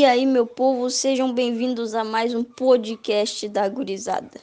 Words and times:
meu 0.00 0.46
povo, 0.46 0.88
sejam 0.88 1.30
bem-vindos 1.30 1.94
a 1.94 2.02
mais 2.02 2.34
um 2.34 2.42
podcast 2.42 3.46
da 3.50 3.68
Gurizada. 3.68 4.40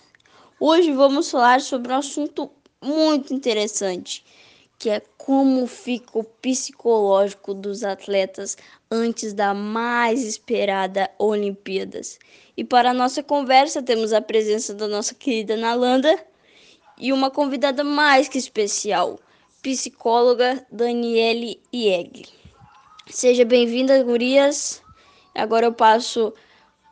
Hoje 0.60 0.92
vamos 0.92 1.32
falar 1.32 1.62
sobre 1.62 1.92
um 1.92 1.96
assunto 1.96 2.52
muito 2.80 3.34
interessante, 3.34 4.24
que 4.78 4.88
é 4.88 5.02
como 5.18 5.66
fica 5.66 6.20
o 6.20 6.24
psicológico 6.24 7.56
dos 7.56 7.84
atletas 7.84 8.56
antes 8.92 9.34
da 9.34 9.56
mais 9.56 10.22
esperada 10.22 11.10
Olimpíadas. 11.18 12.20
E 12.56 12.64
para 12.64 12.92
a 12.92 12.94
nossa 12.94 13.24
conversa 13.24 13.82
temos 13.82 14.14
a 14.14 14.22
presença 14.22 14.76
da 14.76 14.88
nossa 14.88 15.16
querida 15.16 15.58
Nalanda 15.58 16.24
e 17.00 17.12
uma 17.12 17.32
convidada 17.32 17.84
mais 17.84 18.30
que 18.30 18.38
especial, 18.38 19.20
psicóloga 19.64 20.64
Daniele 20.72 21.60
Iegli. 21.74 22.28
Seja 23.10 23.44
bem-vinda, 23.44 24.04
gurias. 24.04 24.86
Agora 25.38 25.68
eu 25.68 25.74
passo 25.74 26.34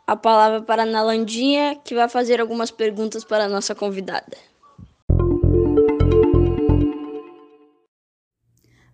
a 0.06 0.14
palavra 0.14 0.62
para 0.62 0.84
a 0.84 0.86
Nalandinha, 0.86 1.74
que 1.84 1.94
vai 1.94 2.08
fazer 2.08 2.40
algumas 2.40 2.70
perguntas 2.70 3.24
para 3.24 3.44
a 3.44 3.48
nossa 3.48 3.74
convidada. 3.74 4.36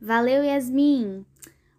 Valeu, 0.00 0.42
Yasmin! 0.42 1.24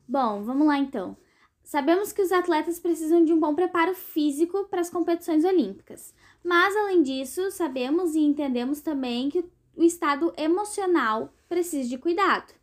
Bom, 0.08 0.44
vamos 0.44 0.68
lá 0.68 0.78
então. 0.78 1.18
Sabemos 1.64 2.12
que 2.12 2.22
os 2.22 2.32
atletas 2.32 2.80
precisam 2.80 3.26
de 3.26 3.34
um 3.34 3.40
bom 3.40 3.56
preparo 3.56 3.96
físico 3.96 4.66
para 4.70 4.80
as 4.80 4.90
competições 4.90 5.44
olímpicas, 5.44 6.14
mas 6.44 6.76
além 6.76 7.02
disso, 7.02 7.50
sabemos 7.50 8.14
e 8.14 8.20
entendemos 8.20 8.82
também 8.82 9.30
que 9.30 9.44
o 9.76 9.84
estado 9.84 10.32
emocional 10.38 11.34
precisa 11.50 11.90
de 11.90 11.98
cuidado. 11.98 12.54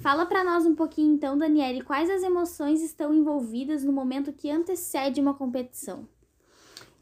Fala 0.00 0.24
para 0.24 0.44
nós 0.44 0.64
um 0.64 0.76
pouquinho 0.76 1.12
então, 1.12 1.36
Daniele, 1.36 1.82
quais 1.82 2.08
as 2.08 2.22
emoções 2.22 2.82
estão 2.82 3.12
envolvidas 3.12 3.82
no 3.82 3.92
momento 3.92 4.32
que 4.32 4.48
antecede 4.48 5.20
uma 5.20 5.34
competição? 5.34 6.08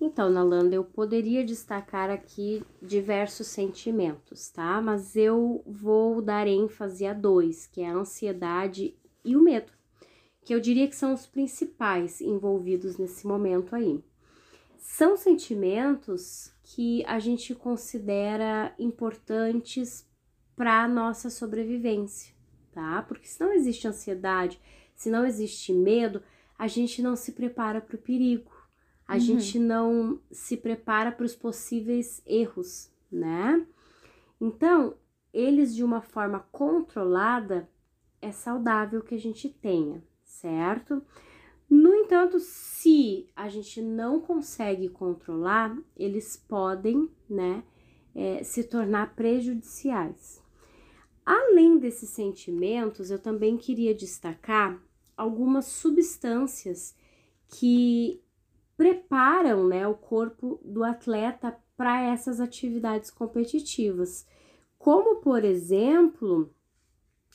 Então, 0.01 0.31
Nalanda, 0.31 0.75
eu 0.75 0.83
poderia 0.83 1.45
destacar 1.45 2.09
aqui 2.09 2.65
diversos 2.81 3.49
sentimentos, 3.49 4.49
tá? 4.49 4.81
Mas 4.81 5.15
eu 5.15 5.63
vou 5.67 6.23
dar 6.23 6.47
ênfase 6.47 7.07
a 7.07 7.13
dois, 7.13 7.67
que 7.67 7.83
é 7.83 7.89
a 7.89 7.95
ansiedade 7.95 8.97
e 9.23 9.37
o 9.37 9.43
medo, 9.43 9.73
que 10.43 10.55
eu 10.55 10.61
diria 10.61 10.89
que 10.89 10.97
são 10.97 11.13
os 11.13 11.27
principais 11.27 12.23
envolvidos 12.23 12.97
nesse 12.97 13.27
momento 13.27 13.77
aí. 13.77 14.03
São 14.79 15.19
sentimentos 15.19 16.51
que 16.63 17.05
a 17.05 17.19
gente 17.19 17.55
considera 17.55 18.75
importantes 18.79 20.09
para 20.57 20.83
a 20.83 20.89
nossa 20.89 21.29
sobrevivência 21.29 22.36
tá? 22.77 23.03
Porque 23.09 23.27
se 23.27 23.41
não 23.41 23.55
existe 23.55 23.89
ansiedade, 23.89 24.61
se 24.95 25.09
não 25.09 25.25
existe 25.25 25.73
medo, 25.73 26.23
a 26.59 26.69
gente 26.69 27.01
não 27.01 27.17
se 27.17 27.33
prepara 27.33 27.81
para 27.81 27.97
o 27.97 27.99
perigo, 27.99 28.53
a 29.09 29.15
uhum. 29.15 29.21
gente 29.21 29.59
não 29.59 30.21
se 30.31 30.59
prepara 30.59 31.11
para 31.11 31.25
os 31.25 31.35
possíveis 31.35 32.21
erros, 32.27 32.93
né? 33.11 33.67
Então, 34.39 34.95
eles 35.33 35.75
de 35.75 35.83
uma 35.83 36.03
forma 36.03 36.41
controlada 36.53 37.67
é 38.21 38.31
saudável 38.31 39.01
que 39.01 39.15
a 39.15 39.19
gente 39.19 39.49
tenha, 39.49 40.05
certo? 40.23 41.03
No 41.69 41.95
entanto, 41.95 42.39
se 42.39 43.27
a 43.35 43.49
gente 43.49 43.81
não 43.81 44.21
consegue 44.21 44.91
controlar, 44.91 45.75
eles 45.97 46.37
podem, 46.37 47.11
né, 47.29 47.65
é, 48.15 48.43
se 48.45 48.65
tornar 48.65 49.15
prejudiciais. 49.15 50.45
Além 51.27 51.77
desses 51.77 52.11
sentimentos, 52.11 53.11
eu 53.11 53.19
também 53.19 53.57
queria 53.57 53.93
destacar 53.93 54.81
algumas 55.17 55.67
substâncias 55.67 56.95
que 57.49 58.23
preparam 58.77 59.67
né, 59.67 59.89
o 59.89 59.95
corpo 59.95 60.61
do 60.65 60.85
atleta 60.85 61.59
para 61.77 62.01
essas 62.01 62.41
atividades 62.41 63.11
competitivas, 63.11 64.25
como 64.79 65.17
por 65.17 65.45
exemplo 65.45 66.55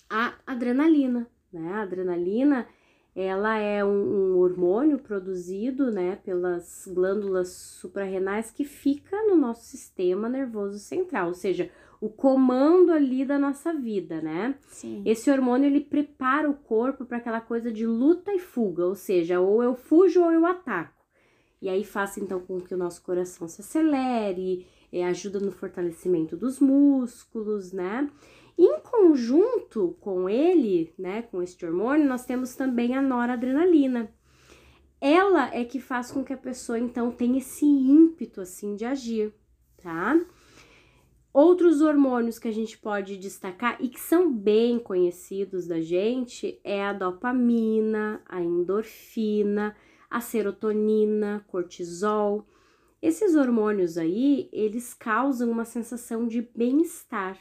a 0.09 0.35
adrenalina. 0.47 1.29
Né? 1.51 1.73
A 1.73 1.81
adrenalina 1.81 2.69
ela 3.15 3.57
é 3.57 3.83
um, 3.83 3.89
um, 3.89 4.37
hormônio 4.37 4.97
produzido 4.97 5.91
né, 5.91 6.17
pelas 6.23 6.87
glândulas 6.93 7.49
suprarrenais 7.49 8.51
que 8.51 8.63
fica 8.63 9.17
no 9.27 9.35
nosso 9.35 9.65
sistema 9.65 10.29
nervoso 10.29 10.79
central, 10.79 11.27
ou 11.27 11.33
seja, 11.33 11.69
o 11.99 12.09
comando 12.09 12.91
ali 12.91 13.23
da 13.25 13.37
nossa 13.37 13.73
vida, 13.73 14.21
né? 14.21 14.55
Sim. 14.69 15.03
Esse 15.05 15.29
hormônio 15.29 15.67
ele 15.67 15.81
prepara 15.81 16.49
o 16.49 16.53
corpo 16.53 17.05
para 17.05 17.17
aquela 17.17 17.41
coisa 17.41 17.71
de 17.71 17.85
luta 17.85 18.33
e 18.33 18.39
fuga, 18.39 18.85
ou 18.85 18.95
seja, 18.95 19.39
ou 19.39 19.61
eu 19.61 19.75
fujo 19.75 20.23
ou 20.23 20.31
eu 20.31 20.45
ataco. 20.45 21.01
E 21.61 21.69
aí 21.69 21.83
faz 21.83 22.17
então 22.17 22.39
com 22.39 22.59
que 22.59 22.73
o 22.73 22.77
nosso 22.77 23.03
coração 23.03 23.47
se 23.47 23.61
acelere, 23.61 24.65
é, 24.91 25.05
ajuda 25.05 25.39
no 25.39 25.51
fortalecimento 25.51 26.35
dos 26.35 26.59
músculos, 26.59 27.71
né? 27.71 28.09
Em 28.63 28.79
conjunto 28.81 29.97
com 29.99 30.29
ele, 30.29 30.93
né, 30.95 31.23
com 31.23 31.41
este 31.41 31.65
hormônio, 31.65 32.07
nós 32.07 32.25
temos 32.25 32.53
também 32.53 32.95
a 32.95 33.01
noradrenalina. 33.01 34.13
Ela 35.01 35.51
é 35.51 35.65
que 35.65 35.79
faz 35.79 36.11
com 36.11 36.23
que 36.23 36.31
a 36.31 36.37
pessoa 36.37 36.77
então 36.77 37.09
tenha 37.09 37.39
esse 37.39 37.65
ímpeto 37.65 38.39
assim 38.39 38.75
de 38.75 38.85
agir, 38.85 39.33
tá? 39.81 40.15
Outros 41.33 41.81
hormônios 41.81 42.37
que 42.37 42.47
a 42.47 42.51
gente 42.51 42.77
pode 42.77 43.17
destacar 43.17 43.77
e 43.79 43.89
que 43.89 43.99
são 43.99 44.31
bem 44.31 44.77
conhecidos 44.77 45.65
da 45.65 45.81
gente 45.81 46.61
é 46.63 46.85
a 46.85 46.93
dopamina, 46.93 48.21
a 48.27 48.43
endorfina, 48.43 49.75
a 50.07 50.21
serotonina, 50.21 51.43
cortisol. 51.47 52.45
Esses 53.01 53.33
hormônios 53.33 53.97
aí, 53.97 54.51
eles 54.53 54.93
causam 54.93 55.49
uma 55.49 55.65
sensação 55.65 56.27
de 56.27 56.43
bem-estar 56.55 57.39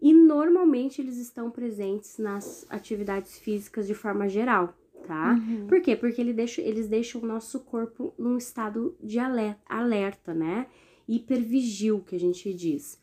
e 0.00 0.14
normalmente 0.14 1.00
eles 1.00 1.18
estão 1.18 1.50
presentes 1.50 2.18
nas 2.18 2.66
atividades 2.70 3.38
físicas 3.38 3.86
de 3.86 3.94
forma 3.94 4.28
geral, 4.28 4.74
tá? 5.06 5.34
Uhum. 5.34 5.66
Por 5.66 5.80
quê? 5.80 5.94
Porque 5.94 6.20
ele 6.20 6.32
deixa, 6.32 6.62
eles 6.62 6.88
deixam 6.88 7.20
o 7.20 7.26
nosso 7.26 7.60
corpo 7.60 8.14
num 8.18 8.38
estado 8.38 8.96
de 9.02 9.18
alerta, 9.18 9.60
alerta 9.68 10.34
né? 10.34 10.66
Hipervigil, 11.06 12.00
que 12.00 12.16
a 12.16 12.20
gente 12.20 12.52
diz. 12.54 13.00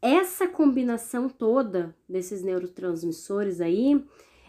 Essa 0.00 0.46
combinação 0.46 1.28
toda 1.28 1.96
desses 2.08 2.42
neurotransmissores 2.42 3.60
aí 3.60 4.04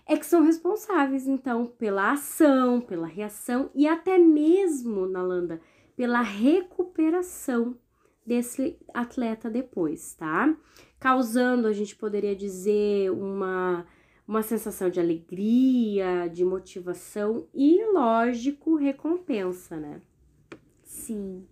é 0.06 0.16
que 0.16 0.26
são 0.26 0.44
responsáveis, 0.44 1.28
então, 1.28 1.66
pela 1.66 2.12
ação, 2.12 2.80
pela 2.80 3.08
reação 3.08 3.70
e 3.74 3.88
até 3.88 4.18
mesmo, 4.18 5.08
Nalanda, 5.08 5.60
pela 5.96 6.22
recuperação 6.22 7.76
desse 8.28 8.78
atleta 8.94 9.50
depois, 9.50 10.14
tá? 10.14 10.54
Causando, 11.00 11.66
a 11.66 11.72
gente 11.72 11.96
poderia 11.96 12.36
dizer, 12.36 13.10
uma, 13.10 13.88
uma 14.28 14.44
sensação 14.44 14.90
de 14.90 15.00
alegria, 15.00 16.28
de 16.28 16.44
motivação 16.44 17.48
e, 17.54 17.82
lógico, 17.94 18.76
recompensa, 18.76 19.78
né? 19.78 20.02
Sim. 20.84 21.48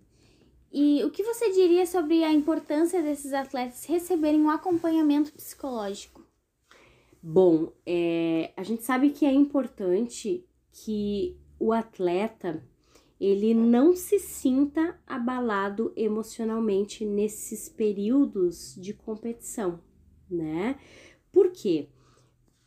E 0.70 1.02
o 1.02 1.10
que 1.10 1.22
você 1.22 1.50
diria 1.50 1.86
sobre 1.86 2.22
a 2.22 2.30
importância 2.30 3.02
desses 3.02 3.32
atletas 3.32 3.86
receberem 3.86 4.42
um 4.42 4.50
acompanhamento 4.50 5.32
psicológico? 5.32 6.26
Bom, 7.22 7.72
é, 7.86 8.52
a 8.54 8.62
gente 8.62 8.84
sabe 8.84 9.10
que 9.10 9.24
é 9.24 9.32
importante 9.32 10.46
que 10.70 11.40
o 11.58 11.72
atleta 11.72 12.62
ele 13.20 13.54
não 13.54 13.94
se 13.94 14.18
sinta 14.18 14.98
abalado 15.06 15.92
emocionalmente 15.96 17.04
nesses 17.04 17.68
períodos 17.68 18.74
de 18.76 18.92
competição, 18.92 19.80
né? 20.30 20.78
Por 21.32 21.50
quê? 21.50 21.88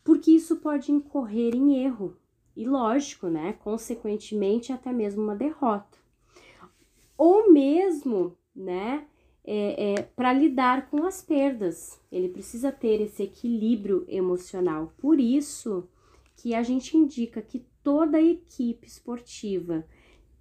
Porque 0.04 0.31
isso 0.31 0.57
pode 0.57 0.92
incorrer 0.92 1.56
em 1.56 1.84
erro 1.84 2.18
e, 2.56 2.66
lógico, 2.66 3.28
né? 3.28 3.54
Consequentemente, 3.54 4.74
até 4.74 4.92
mesmo 4.92 5.22
uma 5.22 5.36
derrota 5.36 6.00
ou 7.19 7.52
mesmo, 7.52 8.38
né, 8.56 9.06
é, 9.44 9.92
é, 9.92 10.02
para 10.04 10.31
lidar 10.31 10.90
com 10.90 11.04
as 11.04 11.22
perdas. 11.22 12.00
Ele 12.10 12.30
precisa 12.30 12.72
ter 12.72 13.02
esse 13.02 13.22
equilíbrio 13.22 14.06
emocional. 14.07 14.94
Por 14.98 15.19
isso 15.19 15.90
que 16.38 16.56
a 16.56 16.63
gente 16.63 16.95
indica 16.95 17.42
que 17.42 17.66
toda 17.84 18.22
equipe 18.22 18.88
esportiva 18.88 19.86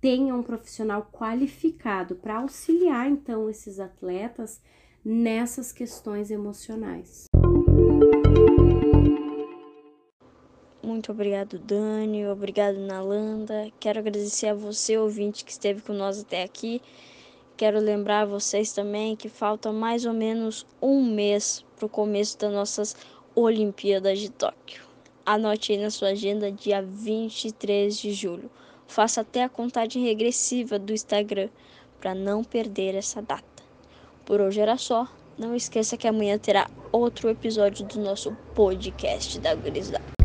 tenha 0.00 0.34
um 0.34 0.42
profissional 0.42 1.08
qualificado 1.12 2.14
para 2.14 2.38
auxiliar 2.38 3.08
então 3.08 3.48
esses 3.50 3.80
atletas 3.80 4.60
nessas 5.04 5.72
questões 5.72 6.30
emocionais. 6.30 7.24
Muito 10.82 11.12
obrigado, 11.12 11.58
Dani. 11.58 12.26
Obrigado, 12.26 12.78
Nalanda. 12.78 13.70
Quero 13.78 13.98
agradecer 13.98 14.48
a 14.48 14.54
você, 14.54 14.96
ouvinte, 14.96 15.44
que 15.44 15.50
esteve 15.52 15.82
com 15.82 15.92
nós 15.92 16.20
até 16.20 16.42
aqui. 16.42 16.80
Quero 17.56 17.78
lembrar 17.80 18.24
vocês 18.24 18.72
também 18.72 19.16
que 19.16 19.28
falta 19.28 19.72
mais 19.72 20.06
ou 20.06 20.12
menos 20.12 20.66
um 20.80 21.04
mês 21.04 21.64
para 21.76 21.86
o 21.86 21.88
começo 21.88 22.38
das 22.38 22.52
nossas 22.52 22.96
Olimpíadas 23.34 24.18
de 24.18 24.30
Tóquio. 24.30 24.82
Anote 25.26 25.72
aí 25.72 25.78
na 25.78 25.90
sua 25.90 26.08
agenda, 26.08 26.50
dia 26.50 26.80
23 26.80 27.96
de 27.96 28.12
julho. 28.12 28.50
Faça 28.88 29.20
até 29.20 29.44
a 29.44 29.48
contagem 29.48 30.02
regressiva 30.02 30.78
do 30.78 30.92
Instagram 30.92 31.48
para 32.00 32.14
não 32.14 32.42
perder 32.42 32.94
essa 32.96 33.22
data. 33.22 33.62
Por 34.24 34.40
hoje 34.40 34.60
era 34.60 34.76
só. 34.76 35.06
Não 35.38 35.54
esqueça 35.54 35.96
que 35.96 36.08
amanhã 36.08 36.36
terá 36.36 36.68
outro 36.90 37.28
episódio 37.28 37.86
do 37.86 38.00
nosso 38.00 38.36
podcast 38.54 39.38
da 39.38 39.54
Gurizada. 39.54 40.17